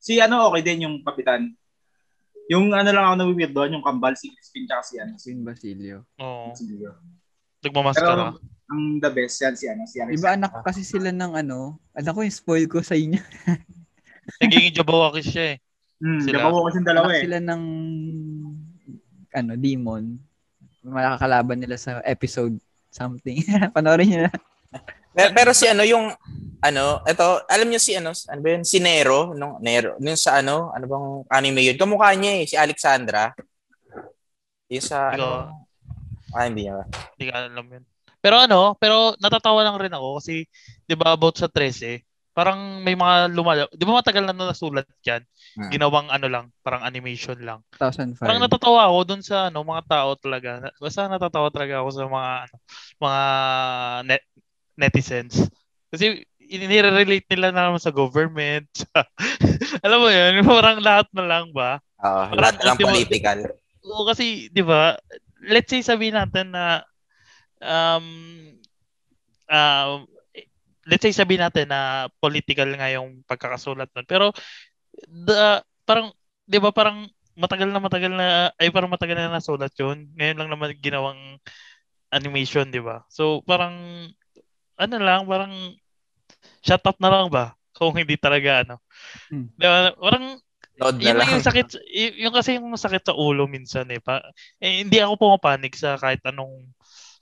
[0.00, 1.52] Si ano, okay din yung kapitan.
[2.50, 5.46] Yung ano lang ako nawiweird doon, yung kambal, si Crispin, tsaka si ano, si Sin
[5.46, 6.02] Basilio.
[6.18, 6.50] Oo.
[6.56, 6.98] si Leo.
[7.62, 8.34] Nagmamaskara.
[8.34, 10.18] Pero ang the best yan si ano, si Alexandra.
[10.18, 13.20] Iba anak kasi sila ng ano, anak ko yung spoil ko sa inyo.
[14.42, 15.56] Naging Jabawakis siya eh.
[16.02, 16.42] Hmm, sila.
[16.42, 16.50] sila.
[16.50, 17.22] ko kasi dalawa Anak eh.
[17.22, 17.62] sila ng
[19.32, 20.04] ano, demon.
[20.82, 22.58] Makakalaban nila sa episode
[22.90, 23.38] something.
[23.76, 24.32] Panoorin niyo na.
[25.12, 26.12] Pero, pero si ano yung
[26.62, 28.62] ano, ito, alam niyo si ano, ano ba yun?
[28.62, 31.76] Si Nero, nung Nero, nung sa ano, ano bang anime yun?
[31.76, 33.34] Kamukha niya eh, si Alexandra.
[34.70, 35.18] Yung sa, Ikaw.
[35.18, 35.26] ano,
[36.32, 36.84] ah, hindi niya ba?
[37.18, 37.84] Hindi ka alam yun.
[38.22, 40.46] Pero ano, pero natatawa lang rin ako kasi
[40.86, 43.66] 'di ba about sa 13, parang may mga lumala.
[43.74, 45.26] 'Di ba matagal na nasulat 'yan?
[45.58, 45.70] Hmm.
[45.74, 47.66] Ginawang ano lang, parang animation lang.
[47.82, 48.22] 2005.
[48.22, 50.70] Parang natatawa ako dun sa ano, mga tao talaga.
[50.78, 52.54] Basta natatawa talaga ako sa mga ano,
[53.02, 53.20] mga
[54.06, 54.22] net,
[54.76, 55.48] netizens.
[55.92, 58.68] Kasi inire-relate nila na naman sa government.
[59.84, 61.80] Alam mo yun, parang lahat na lang ba?
[62.04, 63.38] Oo, Parang lahat lang political.
[63.82, 64.98] Oo, kasi, di ba,
[65.48, 66.84] let's say sabihin natin na,
[67.62, 68.06] um,
[69.48, 70.04] um,
[70.84, 74.06] let's say sabihin natin na political nga yung pagkakasulat nun.
[74.06, 74.36] Pero,
[75.08, 76.12] the, parang,
[76.44, 78.28] di ba, parang matagal na matagal na,
[78.60, 80.12] ay parang matagal na nasulat yun.
[80.20, 81.40] Ngayon lang naman ginawang
[82.12, 83.08] animation, di ba?
[83.08, 83.72] So, parang,
[84.78, 85.52] ano lang, parang,
[86.62, 87.54] shut up na lang ba?
[87.74, 88.76] Kung hindi talaga, ano.
[89.30, 89.48] Hmm.
[89.98, 90.38] Parang,
[90.72, 91.68] Nod na yun lang yung sakit,
[92.16, 94.00] yung kasi yung sakit sa ulo minsan eh.
[94.00, 94.24] Pa,
[94.56, 96.64] eh hindi ako pumapanig sa kahit anong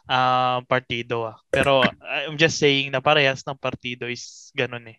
[0.06, 1.36] ah, partido ah.
[1.50, 4.98] Pero I'm just saying na parehas ng partido is ganun eh.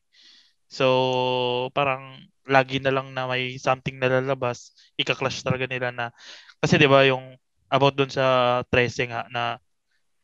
[0.68, 6.12] So, parang lagi na lang na may something na lalabas, ika-clash talaga nila na
[6.60, 7.36] kasi 'di ba yung
[7.72, 8.26] about doon sa
[8.68, 9.60] 13 nga na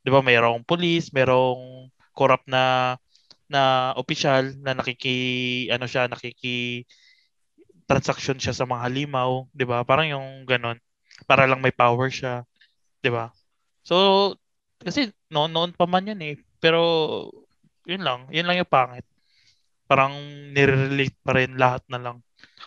[0.04, 1.88] 'di ba mayroong police, mayroong
[2.18, 2.98] corrupt na
[3.48, 6.84] na opisyal na nakiki ano siya nakiki
[7.88, 9.86] transaction siya sa mga halimaw, 'di ba?
[9.88, 10.82] Parang yung ganun.
[11.30, 12.44] Para lang may power siya,
[13.00, 13.30] 'di ba?
[13.86, 14.36] So
[14.82, 16.36] kasi noon noon pa man 'yan eh.
[16.60, 16.82] Pero
[17.88, 19.08] yun lang, yun lang yung pangit.
[19.88, 20.12] Parang
[20.52, 22.18] nire-relate pa rin lahat na lang.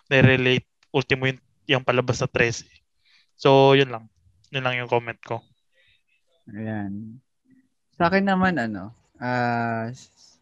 [0.08, 0.64] Nire-relate
[0.96, 2.64] ultimo yung, yung palabas sa 13.
[3.36, 4.08] So yun lang.
[4.48, 5.44] Yun lang yung comment ko.
[6.48, 7.20] Ayan.
[8.00, 8.96] Sa akin naman, ano,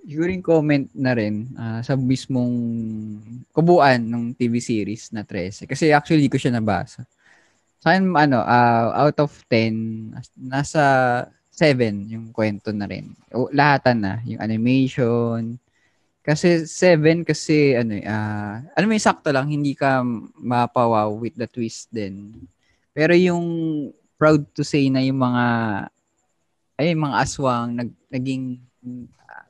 [0.09, 2.55] siguro yung comment na rin ah, sa mismong
[3.53, 5.67] kubuan ng TV series na 13.
[5.67, 7.03] Kasi actually, di ko siya nabasa.
[7.83, 10.83] Sa akin, ano, ah, out of 10, nasa
[11.53, 13.12] 7 yung kwento na rin.
[13.35, 14.14] O, lahatan na.
[14.25, 15.59] Yung animation.
[16.23, 17.99] Kasi 7 kasi, ano,
[18.75, 20.07] alam mo yung sakto lang, hindi ka
[20.38, 22.33] mapawaw with the twist din.
[22.95, 23.45] Pero yung
[24.19, 25.45] proud to say na yung mga
[26.79, 28.62] ay mga aswang nag, naging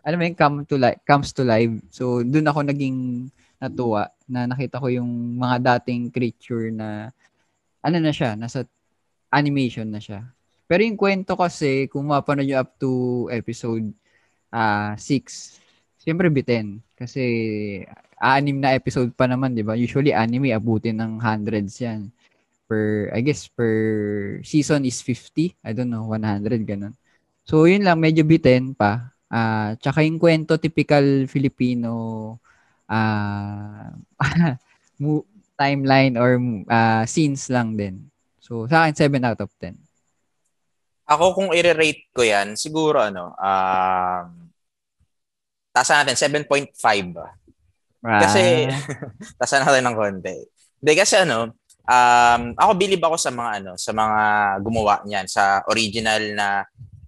[0.04, 1.72] alam mo yung come to life comes to life.
[1.92, 7.10] So doon ako naging natuwa na nakita ko yung mga dating creature na
[7.82, 8.64] ano na siya nasa
[9.32, 10.24] animation na siya.
[10.68, 13.88] Pero yung kwento kasi kung mapanood up to episode
[14.48, 15.60] ah 6
[16.00, 17.22] siyempre bitin kasi
[18.16, 19.76] anim na episode pa naman di ba?
[19.76, 22.08] Usually anime abutin ng hundreds yan.
[22.68, 23.72] Per I guess per
[24.44, 26.96] season is 50 I don't know 100 ganun.
[27.48, 29.08] So, yun lang, medyo bitin pa.
[29.28, 31.92] Ah, tsaka yung kwento, typical Filipino
[32.88, 33.92] ah
[35.02, 36.40] mo- timeline or
[36.72, 38.08] ah, scenes lang din.
[38.40, 39.76] So, sa akin, 7 out of 10.
[41.08, 44.26] Ako kung i-rate ko yan, siguro ano, um,
[45.72, 46.72] tasa natin 7.5
[47.12, 47.32] ba?
[48.00, 48.68] Kasi,
[49.40, 50.36] tasa natin ng konti.
[50.80, 51.52] Hindi kasi ano,
[51.88, 54.20] um, ako believe ako sa mga ano, sa mga
[54.62, 56.48] gumawa niyan, sa original na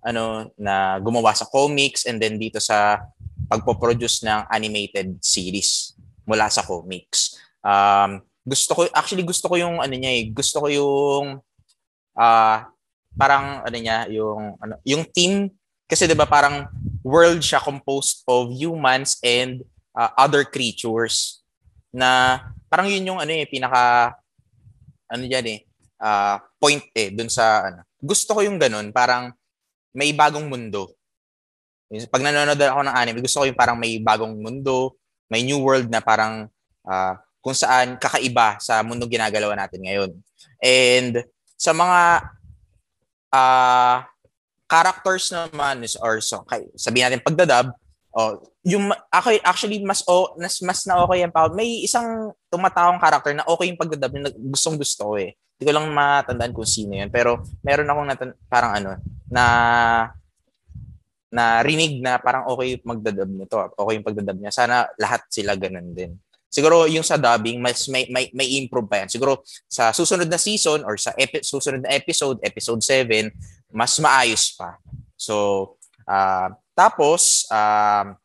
[0.00, 3.04] ano na gumawa sa comics and then dito sa
[3.50, 5.92] pagpo-produce ng animated series
[6.24, 7.36] mula sa comics.
[7.60, 11.26] Um, gusto ko actually gusto ko yung ano niya eh, gusto ko yung
[12.16, 12.68] ah
[13.14, 15.50] parang ano niya yung ano yung team
[15.90, 16.70] kasi 'di ba parang
[17.02, 19.66] world siya composed of humans and
[19.98, 21.42] uh, other creatures
[21.90, 22.38] na
[22.70, 24.14] parang yun yung ano eh pinaka
[25.10, 25.58] ano diyan eh
[25.98, 29.34] ah, point eh dun sa ano gusto ko yung ganun parang
[29.94, 30.94] may bagong mundo.
[31.90, 34.94] Pag nanonood ako ng anime gusto ko yung parang may bagong mundo
[35.30, 36.50] may new world na parang
[36.82, 40.10] ah, kung saan kakaiba sa mundo ginagalawa natin ngayon.
[40.60, 41.24] And
[41.54, 42.26] sa mga
[43.30, 44.10] ah
[44.66, 47.70] characters naman is or so, kay, sabihin natin pagdadab
[48.10, 52.98] oh yung ako actually mas o mas, mas na okay yan pa may isang tumataong
[52.98, 55.38] character na okay yung pagdadab na gustong gusto ko eh.
[55.56, 58.98] Hindi ko lang matandaan kung sino yun pero meron akong natan- parang ano
[59.30, 59.46] na
[61.30, 64.50] na rinig na parang okay yung magdadab nito okay yung pagdadab niya.
[64.50, 66.18] Sana lahat sila ganun din.
[66.50, 69.08] Siguro yung sa dubbing mas may may, may improve pa yan.
[69.08, 73.30] Siguro sa susunod na season or sa epi- susunod na episode episode 7
[73.70, 74.74] mas maayos pa.
[75.14, 75.78] So
[76.10, 78.18] ah tapos um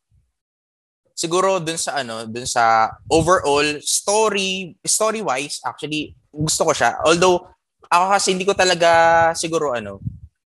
[1.13, 6.97] siguro dun sa ano dun sa overall story story wise actually gusto ko siya.
[7.05, 7.45] Although
[7.85, 8.89] ako kasi hindi ko talaga
[9.37, 10.01] siguro ano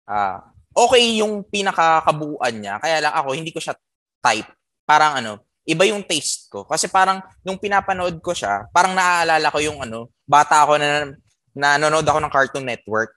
[0.10, 3.78] ah okay yung pinakakabuuan niya kaya lang ako hindi ko siya
[4.24, 4.50] type
[4.84, 9.60] parang ano iba yung taste ko kasi parang nung pinapanood ko siya parang naaalala ko
[9.64, 11.14] yung ano bata ako na
[11.54, 13.16] nanonood ako ng Cartoon Network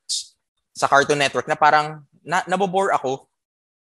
[0.76, 3.26] sa Cartoon Network na parang na, nabobore ako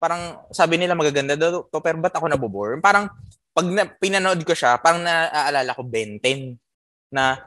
[0.03, 2.75] parang sabi nila magaganda daw to, pero ba't ako nabobore?
[2.83, 3.07] Parang
[3.55, 6.59] pag na, pinanood ko siya, parang naaalala ko Ben 10
[7.15, 7.39] na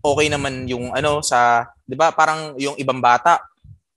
[0.00, 2.08] okay naman yung ano sa, 'di ba?
[2.16, 3.44] Parang yung ibang bata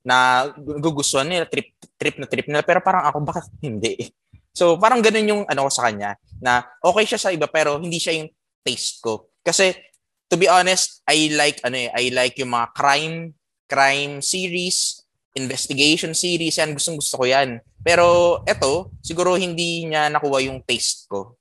[0.02, 4.10] na gugustuhan nila trip trip na trip nila pero parang ako bakit hindi?
[4.52, 7.96] So parang ganun yung ano ko sa kanya na okay siya sa iba pero hindi
[8.02, 8.30] siya yung
[8.66, 9.30] taste ko.
[9.42, 9.72] Kasi
[10.26, 13.16] to be honest, I like ano eh, I like yung mga crime
[13.70, 15.00] crime series,
[15.32, 17.62] investigation series, yan gustong gusto ko yan.
[17.80, 21.40] Pero eto, siguro hindi niya nakuha yung taste ko.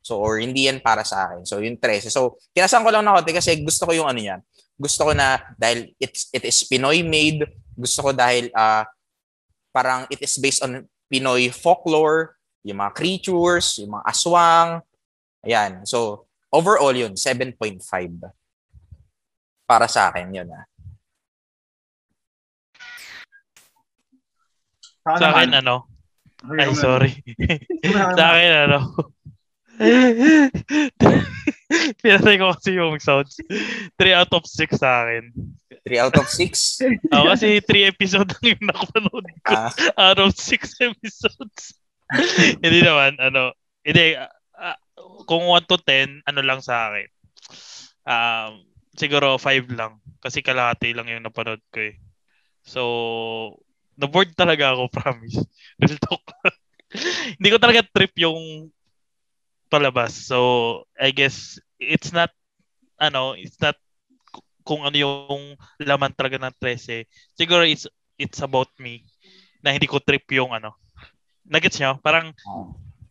[0.00, 1.44] So, or hindi yan para sa akin.
[1.44, 2.08] So, yung 13.
[2.08, 4.40] So, kinasan ko lang na kasi gusto ko yung ano yan.
[4.80, 7.44] Gusto ko na dahil it's, it is Pinoy made.
[7.80, 8.84] Gusto ko dahil uh,
[9.72, 14.70] parang it is based on Pinoy folklore, yung mga creatures, yung mga aswang.
[15.42, 15.82] Ayan.
[15.88, 17.56] So, overall yun, 7.5.
[19.64, 20.64] Para sa akin yun ah.
[25.16, 25.88] Sa akin, ano?
[26.44, 27.10] Ay, sorry.
[28.18, 28.78] sa akin, ano?
[32.04, 33.40] Pinatay ko kasi yung sounds.
[33.96, 35.32] 3 out of 6 sa akin.
[35.88, 37.08] 3 out of 6?
[37.08, 39.54] Oo, oh, kasi 3 episode lang yung nakapanood ko.
[39.56, 39.72] Ah.
[39.96, 41.80] Out of 6 episodes.
[42.64, 44.78] hindi naman, ano, hindi, uh,
[45.24, 47.08] kung 1 to 10, ano lang sa akin.
[48.04, 48.52] Um,
[48.98, 49.96] siguro 5 lang.
[50.20, 51.96] Kasi kalahati lang yung napanood ko eh.
[52.60, 52.82] So,
[53.96, 55.40] na-board talaga ako, promise.
[55.80, 56.20] Real talk.
[57.38, 58.68] hindi ko talaga trip yung
[59.70, 60.12] palabas.
[60.12, 62.34] So, I guess it's not
[63.00, 63.78] ano, it's not
[64.66, 67.08] kung ano yung laman talaga ng 13.
[67.38, 67.88] Siguro it's
[68.20, 69.08] it's about me
[69.64, 70.76] na hindi ko trip yung ano.
[71.48, 71.96] Nagets nyo?
[72.04, 72.34] Parang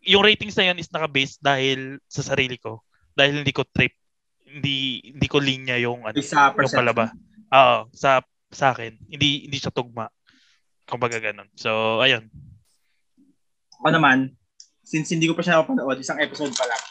[0.05, 2.85] yung ratings na yun is naka-base dahil sa sarili ko.
[3.17, 3.97] Dahil hindi ko trip.
[4.45, 7.09] Hindi hindi ko linya yung ano, sa yung palaba.
[7.49, 8.97] Oo, sa sa akin.
[9.09, 10.09] Hindi hindi siya tugma.
[10.89, 11.49] Kumbaga ganun.
[11.53, 12.29] So, ayun.
[13.77, 14.38] Ako naman,
[14.89, 16.81] since hindi ko pa siya napapanood, isang episode pa lang.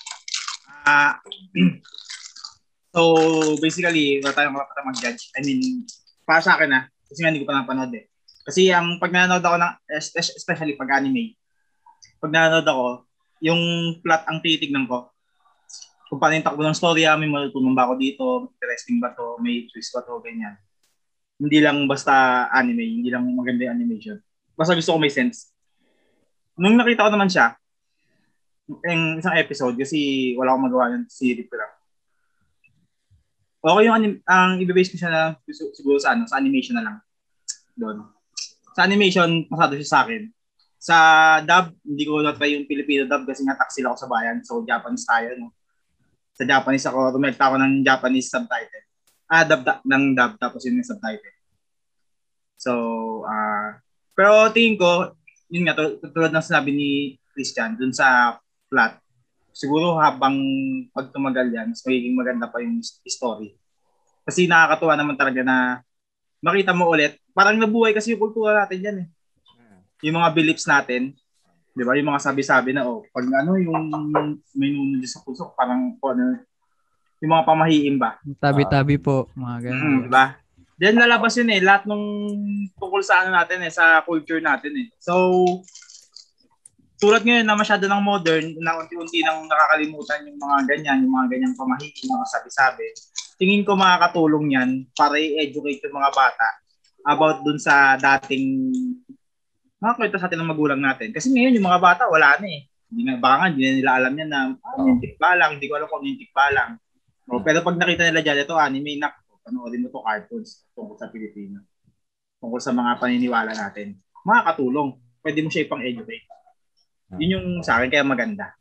[0.86, 1.14] Uh,
[2.94, 3.02] so,
[3.58, 5.34] basically, wala tayong kapata mag-judge.
[5.34, 5.82] I mean,
[6.22, 8.06] para sa akin na, ah, kasi nga hindi ko pa napanood eh.
[8.46, 9.74] Kasi ang pag nanonood ako ng,
[10.14, 11.34] especially pag anime,
[12.22, 12.86] pag nanonood ako,
[13.42, 13.60] yung
[13.98, 15.10] plot ang titignan ko.
[16.08, 19.42] Kung paano yung takbo ng story, ah, may matutunan ba ako dito, interesting ba to,
[19.42, 20.54] may twist ba to, ganyan.
[21.36, 24.22] Hindi lang basta anime, hindi lang maganda yung animation.
[24.54, 25.50] Basta gusto ko may sense.
[26.54, 27.58] Nung nakita ko naman siya,
[28.68, 31.72] yung isang episode kasi wala akong magawa ng series ko lang.
[33.58, 36.96] Okay yung anim- ang i-base ko siya na siguro sa ano, sa animation na lang.
[37.74, 38.06] Doon.
[38.76, 40.22] Sa animation, pasado siya sa akin.
[40.78, 40.96] Sa
[41.42, 44.38] dub, hindi ko na-try yung Filipino dub kasi nga taksil ako sa bayan.
[44.46, 45.50] So, Japanese tayo, no?
[46.38, 48.86] Sa Japanese ako, rumekta ako ng Japanese subtitle.
[49.26, 51.34] Ah, dub, dub ng dub, tapos yun yung subtitle.
[52.54, 52.72] So,
[53.26, 53.68] ah, uh,
[54.14, 55.14] pero tingin ko,
[55.50, 55.78] yun nga,
[56.14, 56.90] tulad ng sinabi ni
[57.34, 59.00] Christian, dun sa plot,
[59.52, 60.38] siguro habang
[60.94, 63.58] pag tumagal yan, mas magiging maganda pa yung story.
[64.22, 65.82] Kasi nakakatuwa naman talaga na
[66.38, 69.08] makita mo ulit, parang nabuhay kasi yung kultura natin yan eh.
[70.06, 71.10] Yung mga beliefs natin,
[71.74, 71.98] di ba?
[71.98, 73.74] Yung mga sabi-sabi na, oh, pag ano, yung
[74.54, 76.38] may nunod sa puso, parang, oh, ano,
[77.18, 78.18] yung mga pamahiin ba?
[78.38, 79.82] Tabi-tabi uh, po, mga ganun.
[79.82, 80.38] Mm, di ba?
[80.78, 82.06] Then lalabas yun eh, lahat nung
[82.78, 84.86] tungkol sa ano natin eh, sa culture natin eh.
[85.02, 85.34] So,
[86.98, 91.26] tulad ngayon na masyado ng modern, na unti-unti nang nakakalimutan yung mga ganyan, yung mga
[91.30, 92.86] ganyang pamahigi, mga sabi-sabi,
[93.38, 96.48] tingin ko makakatulong yan para i-educate yung mga bata
[97.06, 98.74] about dun sa dating
[99.78, 101.14] mga kwento sa atin ng magulang natin.
[101.14, 102.66] Kasi ngayon yung mga bata, wala na eh.
[102.90, 104.90] Hindi na, baka nga, hindi na nila alam yan na, ah, oh.
[104.90, 106.70] yung tikbalang, hindi ko alam kung yung tikbalang.
[107.30, 111.12] No, pero pag nakita nila dyan, ito anime, nak, panoorin mo to cartoons tungkol sa
[111.12, 111.62] Pilipino.
[112.42, 113.94] Tungkol sa mga paniniwala natin.
[114.26, 114.98] Makakatulong.
[115.22, 116.26] Pwede mo siya ipang-educate.
[117.16, 118.52] Yun yung sa akin kaya maganda.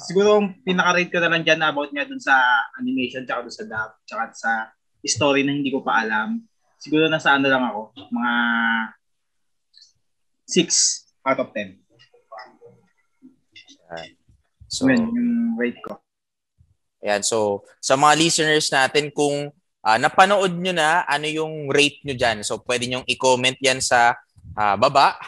[0.00, 2.38] Siguro ang pinaka-rate ko na lang dyan about nga dun sa
[2.78, 4.50] animation tsaka dun sa dub tsaka sa
[5.02, 6.40] story na hindi ko pa alam.
[6.78, 8.32] Siguro nasa ano lang ako, mga
[10.48, 11.76] 6 out of 10.
[14.70, 15.98] So, Yun, yung rate ko.
[17.02, 19.50] Ayan, so sa mga listeners natin, kung
[19.82, 22.46] uh, napanood nyo na, ano yung rate nyo dyan?
[22.46, 24.14] So pwede nyo i-comment yan sa
[24.54, 25.18] uh, baba.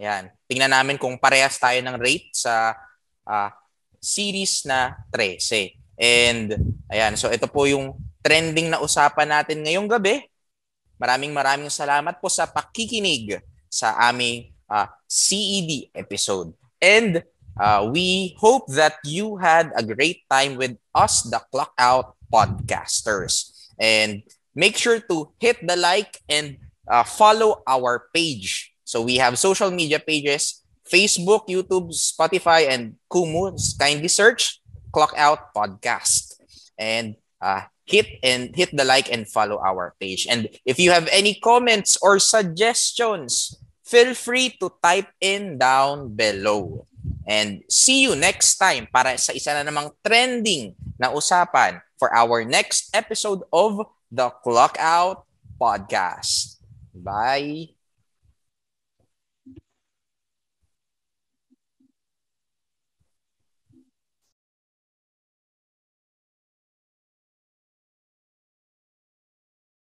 [0.00, 0.32] Ayan.
[0.48, 2.72] Tingnan namin kung parehas tayo ng rate sa
[3.28, 3.52] uh,
[4.00, 5.76] series na 13.
[6.00, 6.56] And
[6.88, 10.24] ayan, so ito po yung trending na usapan natin ngayong gabi.
[10.96, 16.56] Maraming maraming salamat po sa pakikinig sa aming uh, CED episode.
[16.80, 17.20] And
[17.60, 23.52] uh, we hope that you had a great time with us, the Clock Out podcasters.
[23.76, 24.24] And
[24.56, 26.56] make sure to hit the like and
[26.88, 33.54] uh, follow our page So we have social media pages, Facebook, YouTube, Spotify, and Kumu.
[33.78, 34.58] Kindly search
[34.90, 36.34] Clock Out Podcast.
[36.74, 40.26] And uh, hit and hit the like and follow our page.
[40.26, 43.54] And if you have any comments or suggestions,
[43.86, 46.90] feel free to type in down below.
[47.30, 52.42] And see you next time para sa isa na namang trending na usapan for our
[52.42, 55.22] next episode of the Clock Out
[55.62, 56.58] Podcast.
[56.90, 57.79] Bye!